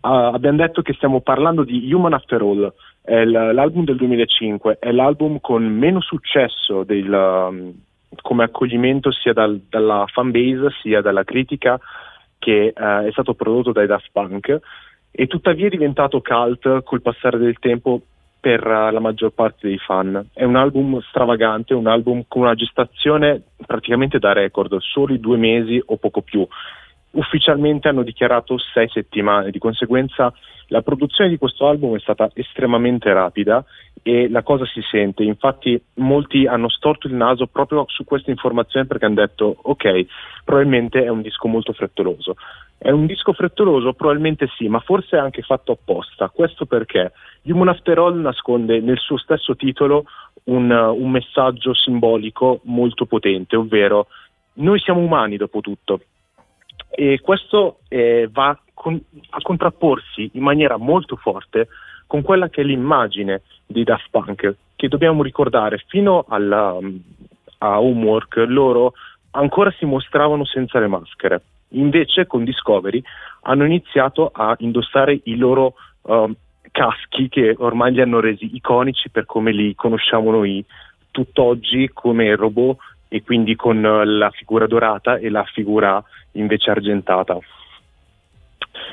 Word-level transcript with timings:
abbiamo 0.00 0.56
detto 0.56 0.82
che 0.82 0.94
stiamo 0.94 1.20
parlando 1.20 1.64
di 1.64 1.92
Human 1.92 2.14
After 2.14 2.40
All, 2.40 2.72
l'album 3.04 3.84
del 3.84 3.96
2005, 3.96 4.78
è 4.78 4.92
l'album 4.92 5.40
con 5.40 5.64
meno 5.64 6.00
successo 6.00 6.84
del, 6.84 7.10
um, 7.12 7.72
come 8.22 8.44
accoglimento 8.44 9.10
sia 9.12 9.32
dal, 9.32 9.60
dalla 9.68 10.04
fanbase 10.06 10.70
sia 10.82 11.00
dalla 11.00 11.24
critica 11.24 11.78
che 12.38 12.72
uh, 12.74 13.06
è 13.06 13.10
stato 13.10 13.34
prodotto 13.34 13.72
dai 13.72 13.86
Daft 13.86 14.08
Punk 14.12 14.60
e 15.10 15.26
tuttavia 15.26 15.66
è 15.66 15.70
diventato 15.70 16.20
cult 16.20 16.82
col 16.82 17.02
passare 17.02 17.38
del 17.38 17.58
tempo 17.58 18.00
per 18.40 18.64
uh, 18.66 18.90
la 18.90 19.00
maggior 19.00 19.32
parte 19.32 19.66
dei 19.66 19.78
fan. 19.78 20.28
È 20.32 20.44
un 20.44 20.56
album 20.56 21.00
stravagante, 21.02 21.74
un 21.74 21.86
album 21.86 22.24
con 22.26 22.42
una 22.42 22.54
gestazione 22.54 23.42
praticamente 23.66 24.18
da 24.18 24.32
record, 24.32 24.78
soli 24.78 25.20
due 25.20 25.36
mesi 25.36 25.82
o 25.84 25.96
poco 25.96 26.22
più 26.22 26.46
ufficialmente 27.30 27.86
hanno 27.86 28.02
dichiarato 28.02 28.58
sei 28.58 28.88
settimane, 28.88 29.50
di 29.50 29.58
conseguenza 29.58 30.34
la 30.66 30.82
produzione 30.82 31.30
di 31.30 31.38
questo 31.38 31.66
album 31.66 31.96
è 31.96 32.00
stata 32.00 32.30
estremamente 32.34 33.12
rapida 33.12 33.64
e 34.02 34.28
la 34.28 34.42
cosa 34.42 34.64
si 34.66 34.80
sente, 34.88 35.22
infatti 35.22 35.80
molti 35.94 36.46
hanno 36.46 36.68
storto 36.68 37.06
il 37.06 37.14
naso 37.14 37.46
proprio 37.46 37.84
su 37.88 38.04
questa 38.04 38.30
informazione 38.30 38.86
perché 38.86 39.04
hanno 39.04 39.16
detto 39.16 39.56
ok, 39.62 40.06
probabilmente 40.44 41.04
è 41.04 41.08
un 41.08 41.22
disco 41.22 41.48
molto 41.48 41.72
frettoloso. 41.72 42.36
È 42.78 42.90
un 42.90 43.06
disco 43.06 43.32
frettoloso? 43.32 43.92
Probabilmente 43.92 44.48
sì, 44.56 44.68
ma 44.68 44.78
forse 44.80 45.16
è 45.16 45.20
anche 45.20 45.42
fatto 45.42 45.72
apposta. 45.72 46.30
Questo 46.30 46.66
perché 46.66 47.12
Human 47.42 47.68
After 47.68 47.98
All 47.98 48.20
nasconde 48.20 48.80
nel 48.80 48.98
suo 48.98 49.18
stesso 49.18 49.54
titolo 49.56 50.04
un, 50.44 50.70
un 50.70 51.10
messaggio 51.10 51.74
simbolico 51.74 52.60
molto 52.64 53.06
potente, 53.06 53.56
ovvero 53.56 54.06
noi 54.54 54.78
siamo 54.78 55.00
umani 55.00 55.36
dopo 55.36 55.60
tutto 55.60 56.00
e 56.90 57.20
questo 57.20 57.80
eh, 57.88 58.28
va 58.30 58.58
con, 58.74 59.00
a 59.30 59.40
contrapporsi 59.40 60.30
in 60.34 60.42
maniera 60.42 60.76
molto 60.76 61.16
forte 61.16 61.68
con 62.06 62.22
quella 62.22 62.48
che 62.48 62.62
è 62.62 62.64
l'immagine 62.64 63.42
di 63.66 63.84
Daft 63.84 64.08
Punk, 64.10 64.54
che 64.74 64.88
dobbiamo 64.88 65.22
ricordare 65.22 65.82
fino 65.86 66.24
alla, 66.28 66.76
a 67.58 67.80
Homework 67.80 68.44
loro 68.48 68.94
ancora 69.32 69.70
si 69.78 69.84
mostravano 69.84 70.44
senza 70.44 70.80
le 70.80 70.88
maschere. 70.88 71.42
Invece 71.74 72.26
con 72.26 72.42
Discovery 72.44 73.00
hanno 73.42 73.64
iniziato 73.64 74.30
a 74.32 74.56
indossare 74.58 75.20
i 75.24 75.36
loro 75.36 75.74
uh, 76.02 76.32
caschi 76.72 77.28
che 77.28 77.54
ormai 77.58 77.92
li 77.92 78.00
hanno 78.00 78.20
resi 78.20 78.56
iconici 78.56 79.10
per 79.10 79.26
come 79.26 79.52
li 79.52 79.74
conosciamo 79.74 80.30
noi 80.30 80.64
tutt'oggi 81.10 81.90
come 81.92 82.34
robot 82.34 82.76
e 83.12 83.22
quindi 83.24 83.56
con 83.56 83.80
la 83.82 84.30
figura 84.30 84.68
dorata 84.68 85.16
e 85.16 85.30
la 85.30 85.42
figura 85.42 86.02
invece 86.32 86.70
argentata. 86.70 87.36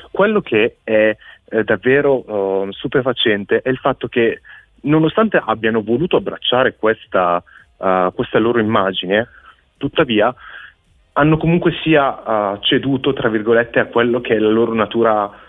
Quello 0.10 0.42
che 0.42 0.78
è 0.84 1.16
eh, 1.50 1.64
davvero 1.64 2.24
uh, 2.66 2.72
stupefacente 2.72 3.62
è 3.62 3.70
il 3.70 3.78
fatto 3.78 4.08
che 4.08 4.42
nonostante 4.82 5.40
abbiano 5.44 5.84
voluto 5.84 6.18
abbracciare 6.18 6.76
questa, 6.76 7.44
uh, 7.78 8.12
questa 8.14 8.40
loro 8.40 8.60
immagine, 8.60 9.28
tuttavia 9.78 10.34
hanno 11.14 11.38
comunque 11.38 11.74
sia 11.84 12.10
uh, 12.10 12.60
ceduto, 12.62 13.14
tra 13.14 13.30
virgolette, 13.30 13.80
a 13.80 13.86
quello 13.86 14.20
che 14.20 14.36
è 14.36 14.40
la 14.40 14.50
loro 14.50 14.74
natura 14.74 15.46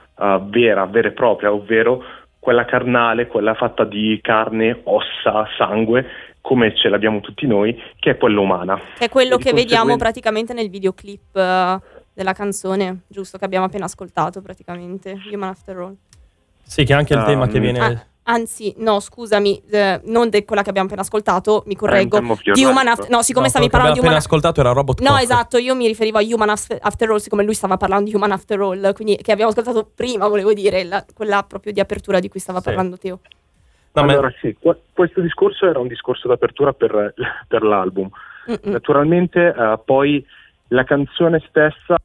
vera, 0.48 0.84
vera 0.86 1.06
e 1.06 1.12
propria, 1.12 1.52
ovvero 1.52 2.02
quella 2.38 2.64
carnale, 2.64 3.26
quella 3.26 3.54
fatta 3.54 3.84
di 3.84 4.18
carne, 4.22 4.80
ossa, 4.84 5.46
sangue, 5.56 6.06
come 6.40 6.74
ce 6.74 6.88
l'abbiamo 6.88 7.20
tutti 7.20 7.46
noi, 7.46 7.78
che 7.98 8.10
è 8.10 8.16
quella 8.16 8.40
umana. 8.40 8.80
Che 8.96 9.04
è 9.04 9.08
quello 9.08 9.36
che 9.36 9.52
vediamo 9.52 9.96
praticamente 9.96 10.54
nel 10.54 10.70
videoclip 10.70 11.34
uh, 11.34 11.80
della 12.12 12.32
canzone, 12.32 13.00
giusto, 13.06 13.38
che 13.38 13.44
abbiamo 13.44 13.66
appena 13.66 13.84
ascoltato 13.84 14.40
praticamente, 14.40 15.18
Human 15.32 15.50
After 15.50 15.76
All. 15.76 15.96
Sì, 16.62 16.84
che 16.84 16.92
è 16.92 16.96
anche 16.96 17.14
il 17.14 17.20
um, 17.20 17.26
tema 17.26 17.46
che 17.48 17.60
viene... 17.60 17.78
Ah, 17.78 18.06
anzi, 18.28 18.74
no, 18.78 19.00
scusami, 19.00 19.62
eh, 19.70 20.00
non 20.04 20.28
di 20.28 20.44
quella 20.44 20.62
che 20.62 20.68
abbiamo 20.68 20.86
appena 20.86 21.02
ascoltato, 21.02 21.62
mi 21.66 21.74
correggo. 21.74 22.20
Di 22.52 22.64
Human 22.64 22.86
After 22.86 23.10
No, 23.10 23.22
siccome 23.22 23.46
no, 23.46 23.50
stavi 23.50 23.68
parlando 23.68 23.94
di 23.94 24.00
Human 24.00 24.14
After 24.14 24.26
ascoltato 24.26 24.60
era 24.60 24.72
Robot 24.72 25.00
No, 25.00 25.16
esatto, 25.16 25.58
io 25.58 25.74
mi 25.74 25.86
riferivo 25.86 26.18
a 26.18 26.22
Human 26.22 26.50
After 26.50 27.10
All, 27.10 27.16
siccome 27.16 27.42
lui 27.42 27.54
stava 27.54 27.76
parlando 27.76 28.08
di 28.10 28.14
Human 28.14 28.32
After 28.32 28.60
All, 28.60 28.92
quindi 28.92 29.16
che 29.16 29.32
abbiamo 29.32 29.50
ascoltato 29.50 29.90
prima, 29.94 30.28
volevo 30.28 30.52
dire, 30.52 30.84
la, 30.84 31.04
quella 31.14 31.42
proprio 31.42 31.72
di 31.72 31.80
apertura 31.80 32.20
di 32.20 32.28
cui 32.28 32.40
stava 32.40 32.58
sì. 32.58 32.64
parlando 32.64 32.96
Teo. 32.96 33.20
No, 33.92 34.02
allora 34.02 34.32
sì, 34.40 34.56
questo 34.92 35.20
discorso 35.20 35.66
era 35.66 35.80
un 35.80 35.88
discorso 35.88 36.28
d'apertura 36.28 36.72
per, 36.72 37.14
per 37.48 37.62
l'album. 37.62 38.08
Mm-mm. 38.48 38.72
Naturalmente 38.72 39.40
uh, 39.40 39.80
poi 39.84 40.24
la 40.68 40.84
canzone 40.84 41.42
stessa 41.48 41.96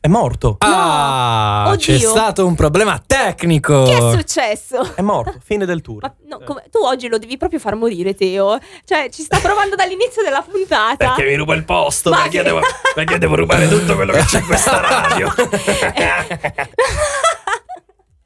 è 0.00 0.06
morto. 0.06 0.56
Ah, 0.60 1.74
c'è 1.76 1.98
stato 1.98 2.46
un 2.46 2.54
problema 2.54 3.02
tecnico. 3.04 3.82
Che 3.84 3.96
è 3.96 4.10
successo? 4.16 4.94
È 4.94 5.02
morto, 5.02 5.38
fine 5.42 5.66
del 5.66 5.80
tour. 5.80 6.02
Ma, 6.02 6.14
no, 6.28 6.40
come, 6.44 6.64
tu 6.70 6.78
oggi 6.78 7.08
lo 7.08 7.18
devi 7.18 7.36
proprio 7.36 7.58
far 7.58 7.74
morire, 7.74 8.14
Teo. 8.14 8.58
Cioè, 8.84 9.10
ci 9.10 9.22
sta 9.22 9.38
provando 9.40 9.74
dall'inizio 9.74 10.22
della 10.22 10.42
puntata. 10.42 10.96
Perché 10.96 11.24
mi 11.24 11.34
ruba 11.34 11.54
il 11.54 11.64
posto, 11.64 12.10
perché, 12.10 12.28
che... 12.28 12.42
devo, 12.44 12.60
perché 12.94 13.18
devo 13.18 13.34
rubare 13.34 13.68
tutto 13.68 13.96
quello 13.96 14.12
che 14.12 14.24
c'è 14.24 14.38
in 14.38 14.46
questa 14.46 14.80
radio. 14.86 15.34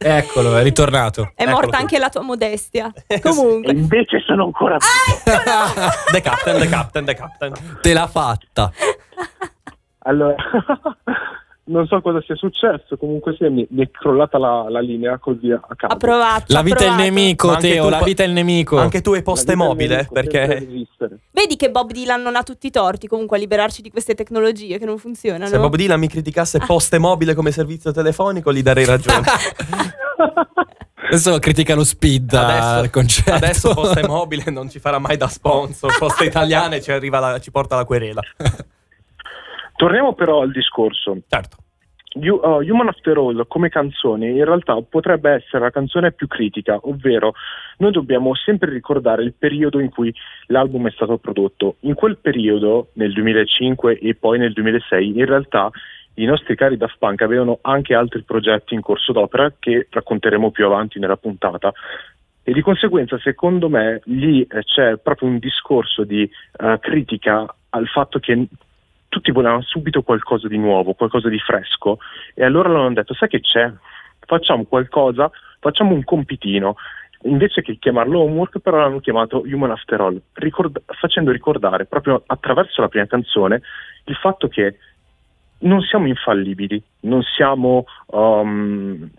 Eccolo, 0.04 0.56
è 0.56 0.62
ritornato. 0.62 1.32
È 1.34 1.42
Eccolo 1.42 1.56
morta 1.56 1.68
qui. 1.68 1.80
anche 1.80 1.98
la 1.98 2.08
tua 2.10 2.22
modestia. 2.22 2.92
Comunque. 3.22 3.72
E 3.72 3.74
invece 3.76 4.20
sono 4.26 4.44
ancora 4.44 4.76
vivo. 4.76 5.40
Ah, 5.46 5.90
the 6.10 6.20
captain, 6.20 6.58
the 6.58 6.68
captain, 6.68 7.04
the 7.04 7.14
captain. 7.14 7.52
Te 7.80 7.92
l'ha 7.92 8.06
fatta. 8.08 8.72
Allora, 10.04 10.34
non 11.72 11.86
so 11.86 12.00
cosa 12.00 12.20
sia 12.22 12.36
successo, 12.36 12.96
comunque 12.96 13.34
sì, 13.36 13.48
mi, 13.48 13.66
mi 13.70 13.82
è 13.82 13.90
crollata 13.90 14.38
la, 14.38 14.66
la, 14.68 14.80
linea 14.80 15.18
così 15.18 15.50
a 15.50 15.60
caso. 15.74 15.92
Ha 15.92 15.96
provato. 15.96 16.44
La 16.48 16.62
vita 16.62 16.84
è 16.84 16.88
il 16.88 16.94
nemico, 16.94 17.56
Teo, 17.56 17.88
la 17.88 18.02
vita 18.02 18.22
è 18.22 18.26
il 18.26 18.32
nemico. 18.32 18.78
Anche 18.78 19.00
tu 19.00 19.12
hai 19.12 19.22
poste 19.22 19.54
mobile, 19.54 20.08
perché... 20.12 20.86
Vedi 21.30 21.56
che 21.56 21.70
Bob 21.70 21.90
Dylan 21.90 22.22
non 22.22 22.36
ha 22.36 22.42
tutti 22.42 22.66
i 22.68 22.70
torti 22.70 23.08
comunque 23.08 23.38
a 23.38 23.40
liberarci 23.40 23.82
di 23.82 23.90
queste 23.90 24.14
tecnologie 24.14 24.78
che 24.78 24.84
non 24.84 24.98
funzionano. 24.98 25.46
Se 25.46 25.58
Bob 25.58 25.74
Dylan 25.74 25.98
mi 25.98 26.08
criticasse 26.08 26.58
ah. 26.58 26.66
poste 26.66 26.98
mobile 26.98 27.34
come 27.34 27.50
servizio 27.50 27.90
telefonico, 27.90 28.52
gli 28.52 28.62
darei 28.62 28.84
ragione. 28.84 29.24
Adesso 31.12 31.38
critica 31.40 31.74
lo 31.74 31.84
speed 31.84 32.32
adesso, 32.32 32.90
concetto. 32.90 33.34
Adesso 33.34 33.74
Poste 33.74 34.06
Mobile 34.06 34.50
non 34.50 34.70
ci 34.70 34.78
farà 34.78 34.98
mai 34.98 35.18
da 35.18 35.28
sponsor. 35.28 35.98
Poste 35.98 36.24
Italiane 36.24 36.80
ci, 36.80 36.90
la, 36.90 37.38
ci 37.38 37.50
porta 37.50 37.76
la 37.76 37.84
querela. 37.84 38.22
Torniamo 39.76 40.14
però 40.14 40.40
al 40.40 40.52
discorso. 40.52 41.18
Certo. 41.28 41.56
You, 42.14 42.40
uh, 42.42 42.60
Human 42.60 42.88
After 42.88 43.16
All 43.16 43.46
come 43.46 43.70
canzone 43.70 44.28
in 44.28 44.44
realtà 44.44 44.76
potrebbe 44.86 45.30
essere 45.30 45.62
la 45.64 45.70
canzone 45.70 46.12
più 46.12 46.26
critica, 46.26 46.78
ovvero 46.82 47.34
noi 47.78 47.90
dobbiamo 47.90 48.34
sempre 48.34 48.70
ricordare 48.70 49.22
il 49.22 49.32
periodo 49.32 49.80
in 49.80 49.88
cui 49.88 50.14
l'album 50.46 50.88
è 50.88 50.90
stato 50.90 51.16
prodotto. 51.16 51.76
In 51.80 51.94
quel 51.94 52.18
periodo, 52.18 52.88
nel 52.94 53.12
2005 53.12 53.98
e 53.98 54.14
poi 54.14 54.38
nel 54.38 54.52
2006, 54.52 55.18
in 55.18 55.24
realtà 55.24 55.70
i 56.14 56.24
nostri 56.26 56.54
cari 56.54 56.76
Daft 56.76 56.96
Punk 56.98 57.22
avevano 57.22 57.58
anche 57.62 57.94
altri 57.94 58.22
progetti 58.22 58.74
in 58.74 58.82
corso 58.82 59.12
d'opera 59.12 59.54
che 59.58 59.86
racconteremo 59.90 60.50
più 60.50 60.66
avanti 60.66 60.98
nella 60.98 61.16
puntata. 61.16 61.72
E 62.44 62.52
di 62.52 62.60
conseguenza, 62.60 63.18
secondo 63.18 63.68
me, 63.68 64.00
lì 64.04 64.42
eh, 64.42 64.64
c'è 64.64 64.98
proprio 64.98 65.28
un 65.28 65.38
discorso 65.38 66.04
di 66.04 66.28
uh, 66.58 66.78
critica 66.80 67.46
al 67.70 67.86
fatto 67.86 68.18
che 68.18 68.46
tutti 69.12 69.30
volevano 69.30 69.60
subito 69.60 70.00
qualcosa 70.00 70.48
di 70.48 70.56
nuovo, 70.56 70.94
qualcosa 70.94 71.28
di 71.28 71.38
fresco 71.38 71.98
e 72.34 72.44
allora 72.44 72.70
loro 72.70 72.86
hanno 72.86 72.94
detto 72.94 73.12
sai 73.12 73.28
che 73.28 73.40
c'è, 73.40 73.70
facciamo 74.20 74.64
qualcosa, 74.64 75.30
facciamo 75.60 75.92
un 75.92 76.02
compitino. 76.02 76.76
Invece 77.24 77.60
che 77.60 77.76
chiamarlo 77.78 78.20
homework 78.20 78.60
però 78.60 78.78
l'hanno 78.78 79.00
chiamato 79.00 79.42
Human 79.44 79.70
After 79.70 80.00
All, 80.00 80.18
ricord- 80.32 80.80
facendo 80.86 81.30
ricordare 81.30 81.84
proprio 81.84 82.22
attraverso 82.24 82.80
la 82.80 82.88
prima 82.88 83.04
canzone 83.04 83.60
il 84.04 84.16
fatto 84.16 84.48
che 84.48 84.78
non 85.58 85.82
siamo 85.82 86.06
infallibili, 86.06 86.82
non 87.00 87.20
siamo 87.22 87.84
um, 88.06 89.10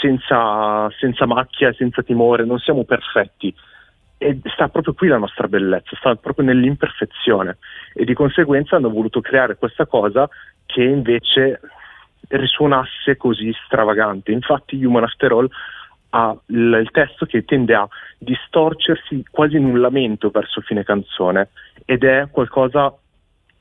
senza, 0.00 0.90
senza 0.98 1.26
macchia, 1.26 1.70
senza 1.74 2.02
timore, 2.02 2.46
non 2.46 2.58
siamo 2.58 2.84
perfetti 2.84 3.54
e 4.24 4.40
sta 4.54 4.68
proprio 4.68 4.94
qui 4.94 5.08
la 5.08 5.18
nostra 5.18 5.48
bellezza, 5.48 5.94
sta 5.96 6.14
proprio 6.14 6.46
nell'imperfezione 6.46 7.58
e 7.92 8.06
di 8.06 8.14
conseguenza 8.14 8.76
hanno 8.76 8.88
voluto 8.88 9.20
creare 9.20 9.56
questa 9.56 9.84
cosa 9.84 10.26
che 10.64 10.82
invece 10.82 11.60
risuonasse 12.28 13.18
così 13.18 13.54
stravagante. 13.66 14.32
Infatti 14.32 14.82
Human 14.82 15.02
After 15.04 15.30
All 15.30 15.48
ha 16.08 16.34
il, 16.46 16.78
il 16.80 16.90
testo 16.90 17.26
che 17.26 17.44
tende 17.44 17.74
a 17.74 17.86
distorcersi 18.16 19.26
quasi 19.30 19.56
in 19.56 19.66
un 19.66 19.78
lamento 19.78 20.30
verso 20.30 20.62
fine 20.62 20.84
canzone 20.84 21.50
ed 21.84 22.02
è 22.02 22.26
qualcosa 22.30 22.96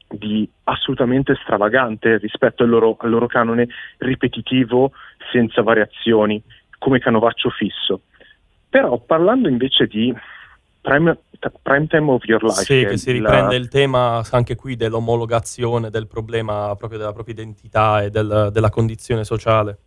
di 0.08 0.50
assolutamente 0.64 1.36
stravagante 1.42 2.20
rispetto 2.20 2.64
al 2.64 2.70
loro, 2.70 2.96
al 3.02 3.10
loro 3.10 3.28
canone 3.28 3.68
ripetitivo 3.98 4.94
senza 5.30 5.62
variazioni 5.62 6.42
come 6.78 7.00
canovaccio 7.00 7.50
fisso. 7.50 8.04
Però 8.70 8.98
parlando 9.00 9.50
invece 9.50 9.88
di 9.88 10.16
Prime, 10.84 11.18
prime 11.62 11.88
Time 11.88 12.12
of 12.12 12.26
Your 12.26 12.44
Life. 12.44 12.64
Sì, 12.64 12.86
che 12.86 12.98
si 12.98 13.14
riprende 13.14 13.56
la... 13.56 13.62
il 13.62 13.70
tema 13.70 14.22
anche 14.32 14.56
qui 14.56 14.76
dell'omologazione 14.76 15.90
del 15.90 16.08
problema 16.08 16.76
proprio 16.76 17.00
della 17.00 17.14
propria 17.14 17.36
identità 17.36 18.04
e 18.04 18.10
del, 18.10 18.50
della 18.52 18.70
condizione 18.70 19.24
sociale. 19.24 19.78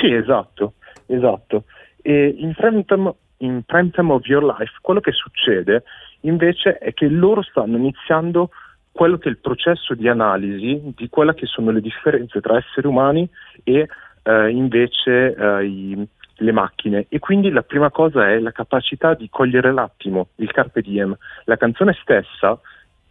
Sì, 0.00 0.12
esatto, 0.12 0.74
esatto. 1.06 1.64
E 2.00 2.32
in 2.38 2.54
prime, 2.54 2.84
time, 2.84 3.12
in 3.38 3.62
prime 3.66 3.90
time 3.90 4.12
of 4.12 4.24
your 4.26 4.44
life 4.44 4.72
quello 4.80 5.00
che 5.00 5.10
succede 5.10 5.82
invece 6.20 6.78
è 6.78 6.94
che 6.94 7.08
loro 7.08 7.42
stanno 7.42 7.76
iniziando 7.76 8.50
quello 8.92 9.18
che 9.18 9.28
è 9.28 9.32
il 9.32 9.38
processo 9.38 9.94
di 9.94 10.06
analisi 10.06 10.80
di 10.96 11.08
quelle 11.08 11.34
che 11.34 11.46
sono 11.46 11.72
le 11.72 11.80
differenze 11.80 12.40
tra 12.40 12.56
esseri 12.56 12.86
umani 12.86 13.28
e 13.64 13.88
eh, 14.22 14.50
invece 14.50 15.34
eh, 15.34 15.64
i, 15.64 16.08
le 16.38 16.52
macchine. 16.52 17.06
E 17.08 17.18
quindi 17.18 17.50
la 17.50 17.62
prima 17.62 17.90
cosa 17.90 18.28
è 18.28 18.38
la 18.38 18.52
capacità 18.52 19.14
di 19.14 19.28
cogliere 19.30 19.72
l'attimo, 19.72 20.28
il 20.36 20.50
carpe 20.50 20.80
diem. 20.80 21.16
La 21.44 21.56
canzone 21.56 21.96
stessa 22.00 22.58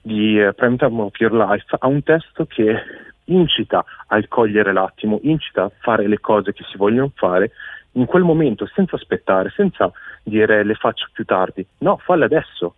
di 0.02 0.40
uh, 0.40 0.54
Prime 0.54 0.78
Time 0.78 1.02
of 1.02 1.20
Your 1.20 1.34
Life 1.34 1.76
ha 1.78 1.88
un 1.88 2.04
testo 2.04 2.46
che 2.46 2.76
incita 3.26 3.84
a 4.08 4.28
cogliere 4.28 4.72
l'attimo, 4.72 5.20
incita 5.24 5.64
a 5.64 5.72
fare 5.80 6.08
le 6.08 6.20
cose 6.20 6.54
che 6.54 6.64
si 6.70 6.78
vogliono 6.78 7.12
fare 7.14 7.52
in 7.94 8.06
quel 8.06 8.24
momento, 8.24 8.68
senza 8.74 8.96
aspettare, 8.96 9.52
senza 9.56 9.92
dire 10.24 10.64
le 10.64 10.76
faccio 10.76 11.08
più 11.12 11.26
tardi. 11.26 11.66
No, 11.80 11.98
falle 11.98 12.26
adesso. 12.26 12.76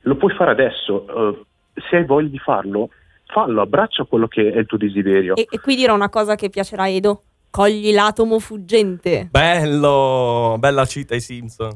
Lo 0.00 0.16
puoi 0.16 0.34
fare 0.34 0.50
adesso. 0.50 1.06
Uh, 1.08 1.44
se 1.88 1.96
hai 1.96 2.04
voglia 2.04 2.28
di 2.28 2.38
farlo, 2.38 2.90
fallo, 3.26 3.60
abbraccia 3.60 4.04
quello 4.04 4.28
che 4.28 4.52
è 4.52 4.58
il 4.58 4.66
tuo 4.66 4.78
desiderio. 4.78 5.36
E, 5.36 5.46
e 5.48 5.60
qui 5.60 5.76
dirò 5.76 5.94
una 5.94 6.08
cosa 6.08 6.34
che 6.34 6.50
piacerà 6.50 6.84
a 6.84 6.88
Edo. 6.88 7.22
Cogli 7.56 7.90
l'atomo 7.94 8.38
fuggente. 8.38 9.28
Bello, 9.30 10.56
bella 10.58 10.84
cita 10.84 11.14
ai 11.14 11.22
Simpson. 11.22 11.70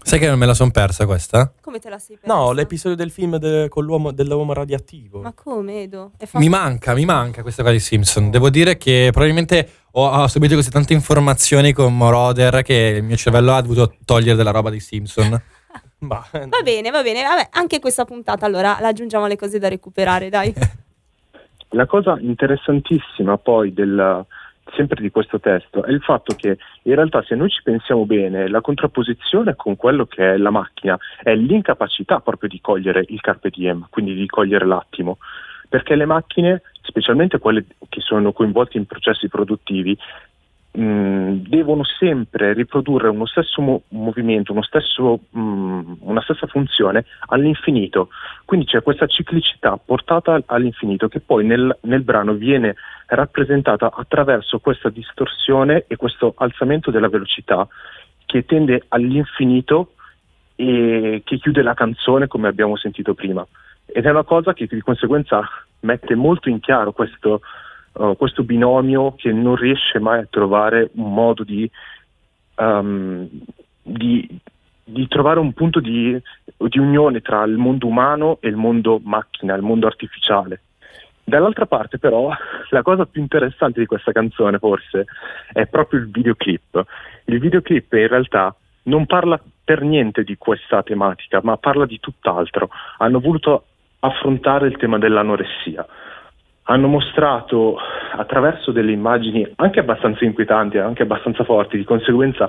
Sai 0.00 0.20
che 0.20 0.28
non 0.28 0.38
me 0.38 0.46
la 0.46 0.54
son 0.54 0.70
persa 0.70 1.06
questa? 1.06 1.52
Come 1.60 1.80
te 1.80 1.88
la 1.90 1.98
sei 1.98 2.18
persa? 2.18 2.32
No, 2.32 2.52
l'episodio 2.52 2.96
del 2.96 3.10
film 3.10 3.36
de- 3.38 3.66
con 3.68 3.84
l'uomo, 3.84 4.12
dell'uomo 4.12 4.52
radioattivo. 4.52 5.20
Ma 5.22 5.32
come, 5.32 5.82
Edo? 5.82 6.12
È 6.16 6.24
fa- 6.24 6.38
Mi 6.38 6.48
manca, 6.48 6.94
mi 6.94 7.04
manca 7.04 7.42
questa 7.42 7.62
qua 7.62 7.72
di 7.72 7.80
Simpson. 7.80 8.30
Devo 8.30 8.48
dire 8.48 8.76
che 8.76 9.08
probabilmente 9.10 9.68
ho, 9.90 10.06
ho 10.08 10.28
subito 10.28 10.54
così 10.54 10.70
tante 10.70 10.92
informazioni 10.92 11.72
con 11.72 11.96
Moroder 11.96 12.62
che 12.62 12.94
il 12.98 13.02
mio 13.02 13.16
cervello 13.16 13.54
ha 13.54 13.60
dovuto 13.60 13.96
togliere 14.04 14.36
della 14.36 14.52
roba 14.52 14.70
di 14.70 14.78
Simpson. 14.78 15.30
Ma, 15.98 16.24
Va 16.30 16.60
bene, 16.62 16.90
va 16.92 17.02
bene. 17.02 17.22
Vabbè, 17.24 17.48
anche 17.50 17.80
questa 17.80 18.04
puntata 18.04 18.46
allora 18.46 18.78
la 18.80 18.86
aggiungiamo 18.86 19.24
alle 19.24 19.34
cose 19.34 19.58
da 19.58 19.66
recuperare, 19.66 20.28
dai. 20.28 20.54
La 21.72 21.86
cosa 21.86 22.16
interessantissima 22.20 23.36
poi 23.36 23.74
del, 23.74 24.24
sempre 24.74 25.00
di 25.00 25.10
questo 25.10 25.40
testo 25.40 25.84
è 25.84 25.90
il 25.90 26.00
fatto 26.00 26.34
che 26.34 26.58
in 26.82 26.94
realtà 26.94 27.22
se 27.22 27.34
noi 27.34 27.48
ci 27.48 27.62
pensiamo 27.62 28.04
bene 28.06 28.48
la 28.48 28.60
contrapposizione 28.60 29.54
con 29.56 29.76
quello 29.76 30.06
che 30.06 30.34
è 30.34 30.36
la 30.36 30.50
macchina 30.50 30.98
è 31.22 31.34
l'incapacità 31.34 32.20
proprio 32.20 32.48
di 32.48 32.60
cogliere 32.60 33.04
il 33.08 33.20
carpe 33.20 33.50
diem, 33.50 33.86
quindi 33.90 34.14
di 34.14 34.26
cogliere 34.26 34.66
l'attimo, 34.66 35.18
perché 35.68 35.94
le 35.94 36.06
macchine, 36.06 36.62
specialmente 36.82 37.38
quelle 37.38 37.64
che 37.88 38.00
sono 38.00 38.32
coinvolte 38.32 38.78
in 38.78 38.86
processi 38.86 39.28
produttivi, 39.28 39.96
mh, 40.78 41.48
devono 41.48 41.82
sempre 41.84 42.52
riprodurre 42.52 43.08
uno 43.08 43.26
stesso 43.26 43.60
mo- 43.60 43.82
movimento, 43.88 44.52
uno 44.52 44.62
stesso, 44.62 45.20
mh, 45.30 45.96
una 46.00 46.22
stessa 46.22 46.46
funzione 46.46 47.04
all'infinito. 47.26 48.08
Quindi 48.44 48.66
c'è 48.66 48.82
questa 48.82 49.06
ciclicità 49.06 49.76
portata 49.76 50.40
all'infinito 50.46 51.08
che 51.08 51.20
poi 51.20 51.44
nel, 51.44 51.76
nel 51.82 52.02
brano 52.02 52.34
viene 52.34 52.76
rappresentata 53.06 53.90
attraverso 53.92 54.60
questa 54.60 54.88
distorsione 54.88 55.84
e 55.88 55.96
questo 55.96 56.34
alzamento 56.36 56.90
della 56.90 57.08
velocità 57.08 57.66
che 58.24 58.44
tende 58.44 58.84
all'infinito 58.88 59.94
e 60.54 61.22
che 61.24 61.38
chiude 61.38 61.62
la 61.62 61.74
canzone 61.74 62.26
come 62.26 62.48
abbiamo 62.48 62.76
sentito 62.76 63.14
prima. 63.14 63.46
Ed 63.86 64.04
è 64.04 64.10
una 64.10 64.24
cosa 64.24 64.52
che 64.52 64.66
di 64.66 64.80
conseguenza 64.80 65.40
mette 65.80 66.14
molto 66.14 66.48
in 66.48 66.60
chiaro 66.60 66.92
questo, 66.92 67.40
uh, 67.98 68.16
questo 68.16 68.42
binomio 68.42 69.14
che 69.16 69.32
non 69.32 69.56
riesce 69.56 69.98
mai 69.98 70.20
a 70.20 70.26
trovare 70.28 70.90
un 70.94 71.12
modo 71.12 71.44
di, 71.44 71.70
um, 72.56 73.28
di, 73.82 74.28
di 74.84 75.08
trovare 75.08 75.40
un 75.40 75.52
punto 75.52 75.80
di, 75.80 76.20
di 76.56 76.78
unione 76.78 77.20
tra 77.20 77.44
il 77.44 77.56
mondo 77.56 77.86
umano 77.86 78.38
e 78.40 78.48
il 78.48 78.56
mondo 78.56 79.00
macchina, 79.02 79.54
il 79.54 79.62
mondo 79.62 79.86
artificiale. 79.86 80.62
Dall'altra 81.24 81.66
parte 81.66 81.98
però 81.98 82.30
la 82.70 82.82
cosa 82.82 83.04
più 83.04 83.20
interessante 83.20 83.80
di 83.80 83.86
questa 83.86 84.12
canzone 84.12 84.58
forse 84.58 85.04
è 85.52 85.66
proprio 85.66 86.00
il 86.00 86.10
videoclip. 86.10 86.84
Il 87.26 87.38
videoclip 87.38 87.92
in 87.92 88.08
realtà 88.08 88.54
non 88.84 89.04
parla 89.04 89.38
per 89.62 89.82
niente 89.82 90.24
di 90.24 90.36
questa 90.38 90.82
tematica, 90.82 91.40
ma 91.42 91.58
parla 91.58 91.84
di 91.84 92.00
tutt'altro. 92.00 92.70
Hanno 92.98 93.20
voluto 93.20 93.64
affrontare 94.00 94.68
il 94.68 94.78
tema 94.78 94.96
dell'anoressia. 94.96 95.86
Hanno 96.70 96.86
mostrato 96.86 97.78
attraverso 98.12 98.72
delle 98.72 98.92
immagini 98.92 99.50
anche 99.56 99.80
abbastanza 99.80 100.24
inquietanti, 100.24 100.78
anche 100.78 101.02
abbastanza 101.02 101.44
forti, 101.44 101.76
di 101.76 101.84
conseguenza 101.84 102.48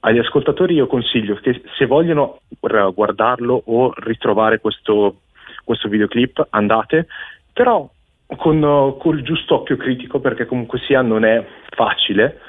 agli 0.00 0.18
ascoltatori 0.18 0.74
io 0.74 0.86
consiglio 0.86 1.34
che 1.36 1.60
se 1.76 1.84
vogliono 1.86 2.40
guardarlo 2.58 3.62
o 3.66 3.92
ritrovare 3.96 4.58
questo, 4.58 5.20
questo 5.62 5.88
videoclip 5.88 6.46
andate, 6.50 7.06
però 7.52 7.88
con, 8.36 8.96
il 9.12 9.22
giusto 9.22 9.56
occhio 9.56 9.76
critico 9.76 10.20
perché 10.20 10.46
comunque 10.46 10.78
sia 10.78 11.02
non 11.02 11.24
è 11.24 11.44
facile. 11.70 12.40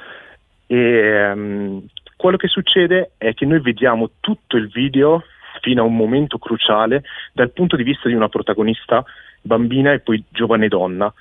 E 0.68 1.31
um, 1.31 1.86
quello 2.16 2.38
che 2.38 2.48
succede 2.48 3.12
è 3.18 3.34
che 3.34 3.46
noi 3.46 3.60
vediamo 3.60 4.12
tutto 4.22 4.56
il 4.56 4.69
video 4.69 5.24
fino 5.60 5.81
a 5.81 5.86
un 5.86 5.96
momento 5.96 6.38
cruciale 6.38 7.04
dal 7.34 7.52
punto 7.52 7.75
di 7.75 7.84
vista 7.84 8.07
di 8.07 8.16
una 8.16 8.30
protagonista 8.30 9.04
bambina 9.42 9.92
e 9.92 10.00
poi 10.00 10.24
giovane 10.30 10.68
donna 10.68 11.12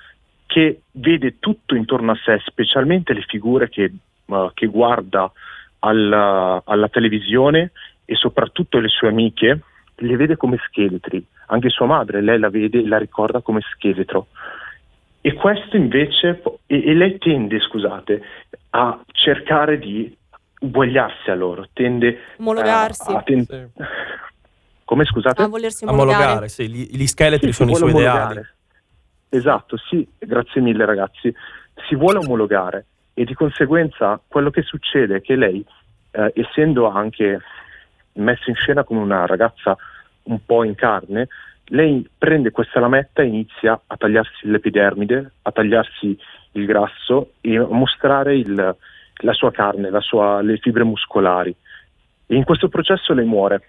che 0.45 0.81
vede 0.91 1.39
tutto 1.39 1.75
intorno 1.75 2.11
a 2.11 2.19
sé, 2.25 2.41
specialmente 2.45 3.13
le 3.13 3.23
figure 3.25 3.69
che, 3.69 3.89
uh, 4.25 4.51
che 4.53 4.67
guarda 4.67 5.31
alla, 5.79 6.61
alla 6.65 6.89
televisione 6.89 7.71
e 8.03 8.15
soprattutto 8.15 8.79
le 8.79 8.89
sue 8.89 9.07
amiche, 9.07 9.61
le 9.95 10.15
vede 10.17 10.35
come 10.35 10.57
scheletri. 10.67 11.25
Anche 11.47 11.69
sua 11.69 11.85
madre, 11.85 12.21
lei 12.21 12.37
la 12.37 12.49
vede 12.49 12.79
e 12.79 12.87
la 12.87 12.97
ricorda 12.97 13.39
come 13.39 13.61
scheletro. 13.61 14.27
E 15.21 15.33
questo 15.33 15.77
invece, 15.77 16.41
e, 16.65 16.83
e 16.83 16.93
lei 16.95 17.17
tende, 17.17 17.59
scusate, 17.61 18.21
a 18.71 18.99
cercare 19.11 19.79
di 19.79 20.13
uguagliarsi 20.59 21.29
a 21.29 21.35
loro, 21.35 21.67
tende 21.71 22.19
Omologarsi. 22.37 23.11
a, 23.11 23.17
a 23.17 23.21
ten- 23.21 23.45
Sì. 23.45 23.67
come 24.91 25.05
scusate? 25.05 25.41
A 25.41 25.47
volersi 25.47 25.85
omologare. 25.85 26.15
omologare, 26.23 26.49
sì, 26.49 26.67
gli, 26.69 26.89
gli 26.91 27.07
scheletri 27.07 27.47
Sì, 27.53 27.63
sono 27.63 27.71
i 27.71 27.75
suoi 27.75 27.91
omologare. 27.91 28.31
ideali. 28.31 28.47
Esatto, 29.29 29.77
sì, 29.77 30.05
grazie 30.19 30.59
mille 30.59 30.83
ragazzi. 30.83 31.33
Si 31.87 31.95
vuole 31.95 32.17
omologare 32.17 32.85
e 33.13 33.23
di 33.23 33.33
conseguenza 33.33 34.19
quello 34.27 34.49
che 34.49 34.63
succede 34.63 35.15
è 35.17 35.21
che 35.21 35.37
lei, 35.37 35.65
eh, 36.11 36.33
essendo 36.35 36.89
anche 36.89 37.39
messa 38.15 38.43
in 38.49 38.55
scena 38.55 38.83
come 38.83 38.99
una 38.99 39.25
ragazza 39.25 39.77
un 40.23 40.43
po' 40.45 40.65
in 40.65 40.75
carne, 40.75 41.29
lei 41.67 42.05
prende 42.17 42.51
questa 42.51 42.81
lametta 42.81 43.21
e 43.21 43.27
inizia 43.27 43.79
a 43.87 43.95
tagliarsi 43.95 44.49
l'epidermide, 44.49 45.31
a 45.43 45.51
tagliarsi 45.53 46.19
il 46.51 46.65
grasso 46.65 47.31
e 47.39 47.57
a 47.57 47.65
mostrare 47.69 48.35
il- 48.35 48.75
la 49.23 49.33
sua 49.33 49.51
carne, 49.51 49.89
la 49.89 50.01
sua- 50.01 50.41
le 50.41 50.57
fibre 50.57 50.83
muscolari. 50.83 51.55
E 52.25 52.35
in 52.35 52.43
questo 52.43 52.67
processo 52.67 53.13
lei 53.13 53.25
muore. 53.25 53.61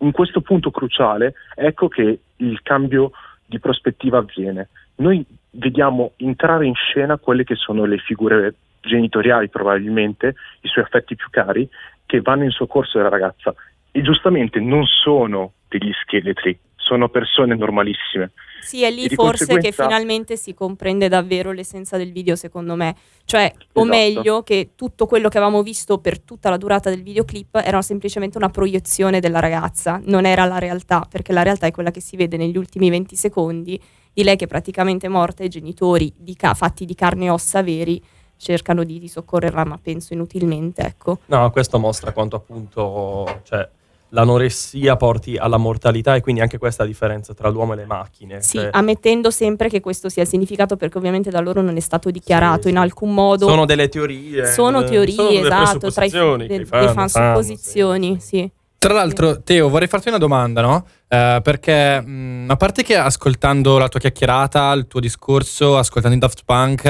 In 0.00 0.12
questo 0.12 0.40
punto 0.40 0.70
cruciale 0.70 1.34
ecco 1.54 1.88
che 1.88 2.20
il 2.36 2.62
cambio 2.62 3.10
di 3.46 3.58
prospettiva 3.58 4.18
avviene. 4.18 4.68
Noi 4.96 5.24
vediamo 5.52 6.12
entrare 6.16 6.66
in 6.66 6.74
scena 6.74 7.16
quelle 7.16 7.44
che 7.44 7.54
sono 7.54 7.84
le 7.84 7.98
figure 7.98 8.54
genitoriali 8.80 9.48
probabilmente, 9.48 10.34
i 10.60 10.68
suoi 10.68 10.84
affetti 10.84 11.16
più 11.16 11.28
cari, 11.30 11.68
che 12.06 12.20
vanno 12.20 12.44
in 12.44 12.50
soccorso 12.50 12.98
della 12.98 13.10
ragazza. 13.10 13.54
E 13.90 14.02
giustamente 14.02 14.60
non 14.60 14.84
sono 14.84 15.52
degli 15.68 15.92
scheletri, 16.02 16.58
sono 16.76 17.08
persone 17.08 17.54
normalissime. 17.54 18.32
Sì, 18.60 18.82
è 18.82 18.90
lì 18.90 19.08
forse 19.08 19.46
che 19.46 19.52
conseguenza- 19.54 19.82
finalmente 19.84 20.36
si 20.36 20.54
comprende 20.54 21.08
davvero 21.08 21.52
l'essenza 21.52 21.96
del 21.96 22.12
video, 22.12 22.36
secondo 22.36 22.74
me. 22.74 22.94
Cioè, 23.24 23.52
o 23.56 23.80
Esatto. 23.82 23.84
meglio, 23.84 24.42
che 24.42 24.70
tutto 24.74 25.06
quello 25.06 25.28
che 25.28 25.38
avevamo 25.38 25.62
visto 25.62 25.98
per 25.98 26.20
tutta 26.20 26.50
la 26.50 26.56
durata 26.56 26.90
del 26.90 27.02
videoclip 27.02 27.60
era 27.62 27.80
semplicemente 27.82 28.36
una 28.38 28.48
proiezione 28.50 29.20
della 29.20 29.40
ragazza, 29.40 30.00
non 30.04 30.26
era 30.26 30.44
la 30.44 30.58
realtà, 30.58 31.06
perché 31.08 31.32
la 31.32 31.42
realtà 31.42 31.66
è 31.66 31.70
quella 31.70 31.90
che 31.90 32.00
si 32.00 32.16
vede 32.16 32.36
negli 32.36 32.56
ultimi 32.56 32.90
20 32.90 33.16
secondi 33.16 33.80
di 34.12 34.24
lei 34.24 34.36
che 34.36 34.44
è 34.46 34.48
praticamente 34.48 35.08
morta 35.08 35.42
e 35.42 35.46
i 35.46 35.50
genitori 35.50 36.12
di 36.16 36.34
ca- 36.34 36.54
fatti 36.54 36.84
di 36.84 36.94
carne 36.94 37.26
e 37.26 37.30
ossa 37.30 37.62
veri 37.62 38.02
cercano 38.36 38.84
di, 38.84 38.98
di 38.98 39.08
soccorrerla, 39.08 39.64
ma 39.64 39.78
penso 39.80 40.12
inutilmente, 40.12 40.82
ecco. 40.82 41.18
No, 41.26 41.50
questo 41.50 41.78
mostra 41.78 42.12
quanto 42.12 42.36
appunto 42.36 43.40
cioè, 43.44 43.68
l'anoressia 44.10 44.96
porti 44.96 45.36
alla 45.36 45.56
mortalità 45.56 46.14
e 46.14 46.20
quindi 46.20 46.40
anche 46.40 46.58
questa 46.58 46.84
differenza 46.84 47.34
tra 47.34 47.48
l'uomo 47.48 47.72
e 47.74 47.76
le 47.76 47.84
macchine. 47.86 48.40
Sì, 48.42 48.58
Cioè, 48.58 48.70
ammettendo 48.72 49.30
sempre 49.30 49.68
che 49.68 49.80
questo 49.80 50.08
sia 50.08 50.22
il 50.22 50.28
significato, 50.28 50.76
perché 50.76 50.98
ovviamente 50.98 51.30
da 51.30 51.40
loro 51.40 51.60
non 51.62 51.76
è 51.76 51.80
stato 51.80 52.10
dichiarato 52.10 52.62
Sì, 52.62 52.68
in 52.68 52.74
sì. 52.76 52.80
alcun 52.80 53.12
modo. 53.14 53.48
sono 53.48 53.64
delle 53.64 53.88
teorie. 53.88 54.46
Sono 54.46 54.80
eh, 54.80 54.84
teorie, 54.84 55.14
sono 55.14 55.28
esatto, 55.30 55.90
tra 55.90 56.04
i 56.04 56.10
de- 56.10 56.46
che 56.46 56.64
fanno, 56.64 56.92
fan 56.92 57.08
supposizioni, 57.08 58.18
sì. 58.20 58.50
Tra 58.80 58.92
l'altro, 58.92 59.42
Teo, 59.42 59.68
vorrei 59.68 59.88
farti 59.88 60.08
una 60.08 60.18
domanda, 60.18 60.60
no? 60.60 60.86
Eh, 61.08 61.40
perché 61.42 62.00
mh, 62.00 62.44
a 62.48 62.54
parte 62.54 62.84
che 62.84 62.94
ascoltando 62.96 63.76
la 63.76 63.88
tua 63.88 63.98
chiacchierata, 63.98 64.70
il 64.70 64.86
tuo 64.86 65.00
discorso, 65.00 65.76
ascoltando 65.76 66.16
i 66.16 66.20
Daft 66.20 66.42
Punk, 66.44 66.84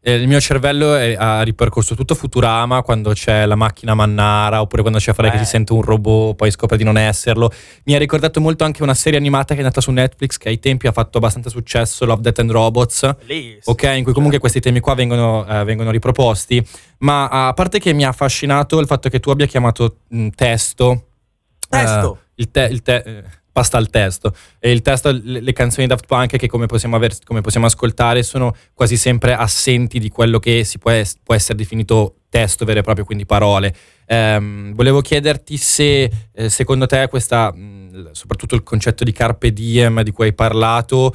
eh, 0.00 0.14
il 0.14 0.26
mio 0.26 0.40
cervello 0.40 0.94
è, 0.94 1.14
ha 1.18 1.42
ripercorso 1.42 1.94
tutto 1.94 2.14
Futurama 2.14 2.80
quando 2.80 3.12
c'è 3.12 3.44
la 3.44 3.56
macchina 3.56 3.94
Mannara, 3.94 4.62
oppure 4.62 4.80
quando 4.80 4.98
c'è 4.98 5.12
Fare 5.12 5.28
eh. 5.28 5.30
che 5.32 5.38
si 5.38 5.44
sente 5.44 5.74
un 5.74 5.82
robot, 5.82 6.34
poi 6.34 6.50
scopre 6.50 6.78
di 6.78 6.84
non 6.84 6.96
esserlo. 6.96 7.52
Mi 7.82 7.94
ha 7.94 7.98
ricordato 7.98 8.40
molto 8.40 8.64
anche 8.64 8.82
una 8.82 8.94
serie 8.94 9.18
animata 9.18 9.52
che 9.52 9.60
è 9.60 9.64
nata 9.64 9.82
su 9.82 9.90
Netflix, 9.90 10.38
che 10.38 10.48
ai 10.48 10.58
tempi 10.58 10.86
ha 10.86 10.92
fatto 10.92 11.18
abbastanza 11.18 11.50
successo, 11.50 12.06
Love, 12.06 12.22
Death 12.22 12.38
and 12.38 12.52
Robots. 12.52 13.16
Bellissimo. 13.26 13.60
Ok, 13.64 13.82
in 13.94 14.02
cui 14.02 14.14
comunque 14.14 14.38
questi 14.38 14.60
temi 14.60 14.80
qua 14.80 14.94
vengono, 14.94 15.46
eh, 15.46 15.62
vengono 15.64 15.90
riproposti. 15.90 16.66
Ma 17.00 17.28
a 17.28 17.52
parte 17.52 17.78
che 17.80 17.92
mi 17.92 18.06
ha 18.06 18.08
affascinato 18.08 18.78
il 18.78 18.86
fatto 18.86 19.10
che 19.10 19.20
tu 19.20 19.28
abbia 19.28 19.44
chiamato 19.44 19.96
mh, 20.08 20.28
testo 20.28 21.08
Testo. 21.78 22.10
Uh, 22.10 22.18
il, 22.36 22.50
te, 22.50 22.68
il 22.70 22.82
te, 22.82 22.96
eh, 22.96 23.24
pasta 23.52 23.78
al 23.78 23.88
testo. 23.88 24.34
E 24.58 24.72
il 24.72 24.82
testo, 24.82 25.10
le, 25.12 25.40
le 25.40 25.52
canzoni 25.52 25.86
Daft 25.86 26.06
Punk 26.06 26.36
che 26.36 26.48
come 26.48 26.66
possiamo, 26.66 26.96
aver, 26.96 27.16
come 27.24 27.40
possiamo, 27.40 27.66
ascoltare 27.66 28.22
sono 28.22 28.54
quasi 28.72 28.96
sempre 28.96 29.34
assenti 29.34 30.00
di 30.00 30.08
quello 30.08 30.38
che 30.38 30.64
si 30.64 30.78
può, 30.78 30.92
può 31.22 31.34
essere 31.34 31.56
definito 31.56 32.16
testo 32.28 32.64
vero 32.64 32.80
e 32.80 32.82
proprio, 32.82 33.04
quindi 33.04 33.26
parole. 33.26 33.72
Um, 34.08 34.74
volevo 34.74 35.00
chiederti 35.00 35.56
se 35.56 36.10
eh, 36.32 36.48
secondo 36.48 36.86
te 36.86 37.06
questa, 37.08 37.54
mh, 37.54 38.10
soprattutto 38.10 38.56
il 38.56 38.64
concetto 38.64 39.04
di 39.04 39.12
carpe 39.12 39.52
diem 39.52 40.02
di 40.02 40.10
cui 40.10 40.26
hai 40.26 40.34
parlato, 40.34 41.14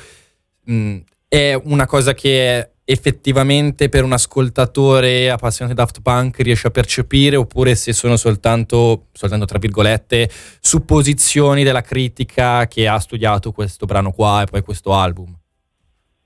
mh, 0.63 0.97
è 1.27 1.59
una 1.61 1.85
cosa 1.85 2.13
che 2.13 2.71
effettivamente 2.91 3.87
per 3.87 4.03
un 4.03 4.13
ascoltatore 4.13 5.29
appassionato 5.29 5.75
di 5.75 5.79
Daft 5.79 6.01
Punk 6.01 6.39
riesce 6.39 6.67
a 6.67 6.71
percepire 6.71 7.35
oppure 7.35 7.75
se 7.75 7.93
sono 7.93 8.15
soltanto, 8.15 9.05
soltanto 9.11 9.45
tra 9.45 9.59
virgolette 9.59 10.27
supposizioni 10.59 11.63
della 11.63 11.81
critica 11.81 12.65
che 12.65 12.87
ha 12.87 12.97
studiato 12.97 13.51
questo 13.51 13.85
brano 13.85 14.11
qua 14.11 14.41
e 14.41 14.45
poi 14.45 14.63
questo 14.63 14.93
album? 14.93 15.31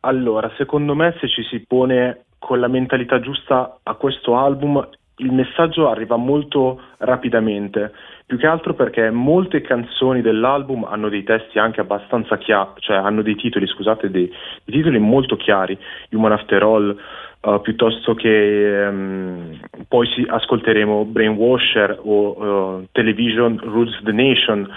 Allora, 0.05 0.49
secondo 0.55 0.95
me 0.95 1.13
se 1.19 1.27
ci 1.27 1.43
si 1.43 1.65
pone 1.67 2.27
con 2.37 2.61
la 2.61 2.69
mentalità 2.69 3.19
giusta 3.19 3.79
a 3.83 3.95
questo 3.95 4.37
album 4.37 4.87
il 5.17 5.31
messaggio 5.31 5.89
arriva 5.89 6.15
molto 6.15 6.81
rapidamente, 6.97 7.91
più 8.25 8.37
che 8.37 8.47
altro 8.47 8.73
perché 8.73 9.11
molte 9.11 9.61
canzoni 9.61 10.21
dell'album 10.21 10.85
hanno 10.85 11.09
dei 11.09 11.23
testi 11.23 11.59
anche 11.59 11.81
abbastanza 11.81 12.37
chiari, 12.37 12.79
cioè 12.79 12.97
hanno 12.97 13.21
dei 13.21 13.35
titoli, 13.35 13.67
scusate, 13.67 14.09
dei, 14.09 14.31
dei 14.63 14.75
titoli 14.77 14.97
molto 14.97 15.35
chiari, 15.35 15.77
Human 16.11 16.31
After 16.31 16.63
All, 16.63 16.97
uh, 17.41 17.61
piuttosto 17.61 18.15
che 18.15 18.87
um, 18.89 19.59
poi 19.87 20.07
si, 20.07 20.25
ascolteremo 20.27 21.05
Brainwasher 21.05 21.99
o 22.01 22.77
uh, 22.77 22.87
Television 22.91 23.59
Rules 23.61 23.99
the 24.03 24.11
Nation. 24.11 24.67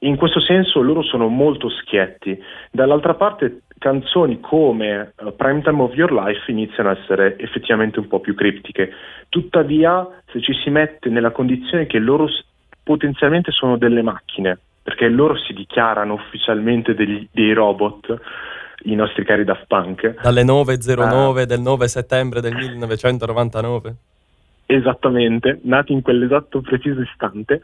In 0.00 0.16
questo 0.16 0.38
senso 0.38 0.82
loro 0.82 1.02
sono 1.02 1.28
molto 1.28 1.70
schietti. 1.70 2.38
Dall'altra 2.70 3.14
parte 3.14 3.62
canzoni 3.78 4.40
come 4.40 5.12
uh, 5.16 5.34
Prime 5.34 5.62
Time 5.62 5.82
of 5.82 5.94
Your 5.94 6.12
Life 6.12 6.50
iniziano 6.50 6.90
a 6.90 6.98
essere 6.98 7.38
effettivamente 7.38 7.98
un 7.98 8.08
po' 8.08 8.20
più 8.20 8.34
criptiche. 8.34 8.90
Tuttavia, 9.28 10.06
se 10.30 10.40
ci 10.40 10.52
si 10.54 10.70
mette 10.70 11.08
nella 11.10 11.30
condizione 11.30 11.86
che 11.86 11.98
loro 11.98 12.28
potenzialmente 12.82 13.50
sono 13.50 13.76
delle 13.76 14.02
macchine, 14.02 14.58
perché 14.82 15.08
loro 15.08 15.36
si 15.36 15.52
dichiarano 15.52 16.14
ufficialmente 16.14 16.94
degli, 16.94 17.26
dei 17.32 17.52
robot, 17.52 18.20
i 18.84 18.94
nostri 18.94 19.24
cari 19.24 19.44
Daft 19.44 19.66
Punk. 19.66 20.20
Dalle 20.20 20.44
9.09 20.44 21.42
uh, 21.42 21.44
del 21.46 21.60
9 21.60 21.88
settembre 21.88 22.40
del 22.40 22.54
1999. 22.54 23.94
Esattamente, 24.66 25.60
nati 25.64 25.92
in 25.92 26.02
quell'esatto 26.02 26.60
preciso 26.60 27.00
istante. 27.00 27.60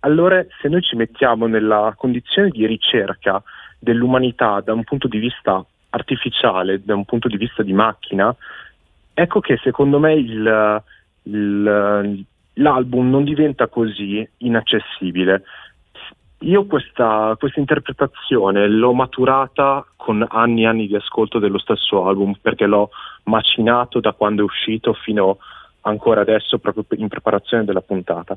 Allora, 0.00 0.44
se 0.60 0.68
noi 0.68 0.82
ci 0.82 0.96
mettiamo 0.96 1.46
nella 1.46 1.94
condizione 1.96 2.50
di 2.50 2.66
ricerca 2.66 3.42
dell'umanità 3.84 4.60
da 4.60 4.72
un 4.72 4.82
punto 4.82 5.06
di 5.06 5.18
vista 5.18 5.64
artificiale, 5.90 6.82
da 6.82 6.96
un 6.96 7.04
punto 7.04 7.28
di 7.28 7.36
vista 7.36 7.62
di 7.62 7.72
macchina, 7.72 8.34
ecco 9.12 9.38
che 9.38 9.58
secondo 9.62 10.00
me 10.00 10.14
il, 10.14 10.82
il, 11.22 12.24
l'album 12.54 13.10
non 13.10 13.22
diventa 13.22 13.68
così 13.68 14.28
inaccessibile. 14.38 15.44
Io 16.40 16.66
questa, 16.66 17.36
questa, 17.38 17.60
interpretazione 17.60 18.68
l'ho 18.68 18.92
maturata 18.92 19.86
con 19.96 20.26
anni 20.28 20.62
e 20.62 20.66
anni 20.66 20.86
di 20.86 20.96
ascolto 20.96 21.38
dello 21.38 21.58
stesso 21.58 22.06
album 22.06 22.34
perché 22.40 22.66
l'ho 22.66 22.90
macinato 23.24 24.00
da 24.00 24.12
quando 24.12 24.42
è 24.42 24.44
uscito 24.44 24.92
fino 24.92 25.38
ancora 25.82 26.20
adesso 26.20 26.58
proprio 26.58 26.84
in 26.98 27.08
preparazione 27.08 27.64
della 27.64 27.80
puntata. 27.80 28.36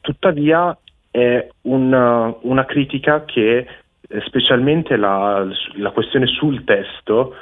Tuttavia 0.00 0.76
è 1.10 1.48
una, 1.62 2.34
una 2.42 2.64
critica 2.64 3.24
che 3.24 3.66
specialmente 4.26 4.96
la, 4.96 5.46
la 5.74 5.90
questione 5.90 6.26
sul 6.26 6.64
testo, 6.64 7.34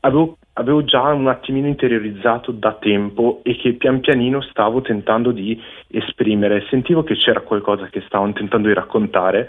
avevo, 0.00 0.38
avevo, 0.54 0.84
già 0.84 1.12
un 1.12 1.28
attimino 1.28 1.66
interiorizzato 1.66 2.52
da 2.52 2.72
tempo 2.74 3.40
e 3.42 3.56
che 3.56 3.74
pian 3.74 4.00
pianino 4.00 4.40
stavo 4.42 4.80
tentando 4.80 5.30
di 5.30 5.60
esprimere. 5.88 6.66
Sentivo 6.68 7.02
che 7.02 7.14
c'era 7.14 7.40
qualcosa 7.40 7.86
che 7.86 8.02
stavano 8.06 8.32
tentando 8.32 8.68
di 8.68 8.74
raccontare, 8.74 9.48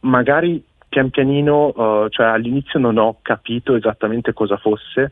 magari 0.00 0.62
pian 0.88 1.10
pianino, 1.10 1.68
uh, 1.68 2.08
cioè 2.08 2.26
all'inizio 2.26 2.78
non 2.78 2.98
ho 2.98 3.18
capito 3.22 3.74
esattamente 3.74 4.32
cosa 4.32 4.56
fosse, 4.58 5.10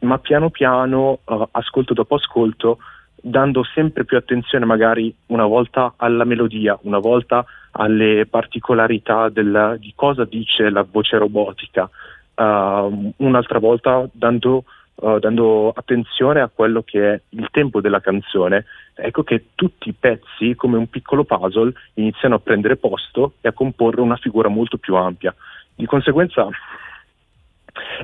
ma 0.00 0.18
piano 0.18 0.48
piano, 0.50 1.18
uh, 1.24 1.48
ascolto 1.50 1.92
dopo 1.92 2.14
ascolto, 2.14 2.78
dando 3.20 3.62
sempre 3.74 4.06
più 4.06 4.16
attenzione 4.16 4.64
magari 4.64 5.14
una 5.26 5.44
volta 5.44 5.92
alla 5.96 6.24
melodia, 6.24 6.78
una 6.82 6.98
volta 6.98 7.44
alle 7.72 8.26
particolarità 8.26 9.28
del, 9.28 9.76
di 9.78 9.92
cosa 9.94 10.24
dice 10.24 10.70
la 10.70 10.86
voce 10.88 11.16
robotica, 11.18 11.88
uh, 12.34 13.12
un'altra 13.16 13.58
volta 13.58 14.08
dando, 14.12 14.64
uh, 14.96 15.18
dando, 15.18 15.70
attenzione 15.70 16.40
a 16.40 16.50
quello 16.52 16.82
che 16.82 17.14
è 17.14 17.20
il 17.30 17.48
tempo 17.50 17.80
della 17.80 18.00
canzone. 18.00 18.64
Ecco 18.94 19.22
che 19.22 19.46
tutti 19.54 19.88
i 19.88 19.94
pezzi, 19.98 20.54
come 20.54 20.76
un 20.76 20.88
piccolo 20.88 21.24
puzzle, 21.24 21.72
iniziano 21.94 22.36
a 22.36 22.40
prendere 22.40 22.76
posto 22.76 23.34
e 23.40 23.48
a 23.48 23.52
comporre 23.52 24.00
una 24.00 24.16
figura 24.16 24.48
molto 24.48 24.78
più 24.78 24.94
ampia. 24.96 25.34
Di 25.74 25.86
conseguenza 25.86 26.48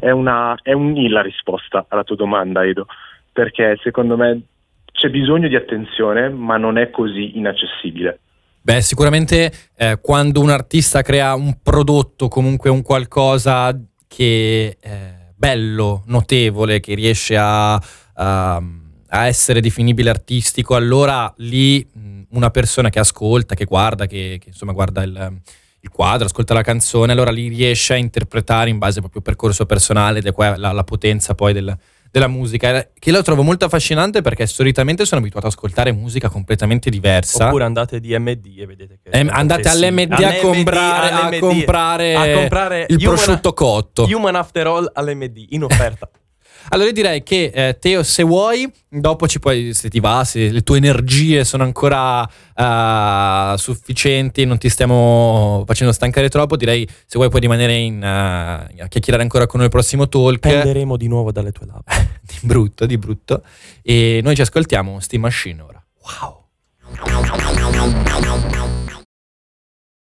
è, 0.01 0.11
una, 0.11 0.57
è 0.63 0.73
un 0.73 0.95
la 1.11 1.23
risposta 1.23 1.87
alla 1.89 2.05
tua 2.05 2.17
domanda, 2.17 2.65
Edo, 2.65 2.87
perché 3.33 3.79
secondo 3.83 4.17
me 4.17 4.41
c'è 4.93 5.11
bisogno 5.11 5.49
di 5.49 5.57
attenzione, 5.57 6.31
ma 6.31 6.57
non 6.57 6.79
è 6.79 6.89
così 6.91 7.37
inaccessibile. 7.37 8.21
Beh, 8.67 8.83
sicuramente 8.83 9.53
eh, 9.77 10.01
quando 10.03 10.41
un 10.41 10.51
artista 10.51 11.03
crea 11.03 11.37
un 11.37 11.59
prodotto, 11.63 12.27
comunque 12.27 12.69
un 12.69 12.83
qualcosa 12.83 13.81
che 14.09 14.77
è 14.81 15.31
bello, 15.37 16.03
notevole, 16.07 16.81
che 16.81 16.97
riesce 16.97 17.37
a, 17.37 17.75
a, 17.75 18.57
a 18.57 19.27
essere 19.29 19.61
definibile 19.61 20.11
artistico, 20.11 20.75
allora 20.75 21.33
lì 21.37 21.89
una 22.31 22.51
persona 22.51 22.91
che 22.91 22.99
ascolta, 22.99 23.55
che 23.55 23.67
guarda, 23.67 24.07
che, 24.07 24.39
che 24.41 24.49
insomma 24.49 24.73
guarda 24.73 25.05
il, 25.05 25.41
il, 25.79 25.89
quadro, 25.89 26.27
ascolta 26.27 26.53
la 26.53 26.63
canzone, 26.63 27.13
allora 27.13 27.31
lì 27.31 27.47
riesce 27.47 27.93
a 27.93 27.99
interpretare 27.99 28.69
in 28.69 28.79
base 28.79 28.95
al 28.97 29.03
proprio 29.03 29.23
percorso 29.23 29.65
personale 29.65 30.19
ed 30.19 30.27
è 30.27 30.57
la, 30.57 30.73
la 30.73 30.83
potenza 30.83 31.37
poi 31.37 31.53
del, 31.53 31.79
della 32.17 32.29
musica, 32.29 32.89
che 32.99 33.11
lo 33.11 33.21
trovo 33.21 33.43
molto 33.43 33.67
affascinante 33.67 34.23
perché 34.23 34.47
solitamente 34.47 35.05
sono 35.05 35.21
abituato 35.21 35.47
ad 35.47 35.53
ascoltare 35.53 35.93
musica 35.93 36.31
completamente 36.31 36.89
diversa. 36.89 37.49
Oppure 37.49 37.65
andate 37.65 38.01
di 38.01 38.19
MD 38.19 38.55
e 38.57 38.67
vedete 38.67 38.99
che... 39.03 39.11
Eh, 39.11 39.27
andate 39.29 39.69
all'MD, 39.69 40.13
a, 40.13 40.37
comprare, 40.41 41.11
a, 41.11 41.39
comprare, 41.39 42.15
a 42.15 42.39
comprare 42.39 42.87
il 42.89 42.99
prosciutto 42.99 43.53
cotto. 43.53 44.05
Human 44.05 44.35
After 44.35 44.67
All 44.67 44.91
all'MD, 44.95 45.47
in 45.51 45.65
offerta. 45.65 46.09
Allora 46.71 46.89
io 46.89 46.95
direi 46.95 47.23
che 47.23 47.51
eh, 47.55 47.79
Teo, 47.79 48.03
se 48.03 48.23
vuoi, 48.23 48.71
dopo 48.89 49.29
ci 49.29 49.39
puoi, 49.39 49.73
se 49.75 49.89
ti 49.89 50.01
va, 50.01 50.25
se 50.25 50.51
le 50.51 50.63
tue 50.63 50.79
energie 50.79 51.45
sono 51.45 51.63
ancora 51.63 52.23
uh, 52.23 53.57
sufficienti, 53.57 54.45
non 54.45 54.59
ti 54.59 54.69
stiamo 54.69 55.65
facendo 55.67 55.93
stancare 55.93 56.29
troppo, 56.29 56.57
direi 56.57 56.87
se 56.89 57.17
vuoi 57.19 57.29
puoi 57.29 57.41
rimanere 57.41 57.75
in, 57.75 57.97
uh, 57.97 58.83
a 58.83 58.87
chiacchierare 58.89 59.23
ancora 59.23 59.47
con 59.47 59.61
noi 59.61 59.69
il 59.69 59.75
prossimo 59.75 60.09
talk. 60.09 60.41
Penderemo 60.41 60.97
di 60.97 61.09
nuovo 61.09 61.33
dalle 61.33 61.53
tue 61.53 61.67
labbra. 61.67 61.95
di 62.21 62.39
brutto, 62.43 62.87
di 62.87 62.99
brutto. 62.99 63.43
E 63.83 64.21
noi 64.23 64.35
ci 64.35 64.43
ascoltiamo 64.43 65.01
Steam 65.01 65.23
Machine 65.23 65.63
ora. 65.63 65.83
Wow. 66.21 66.45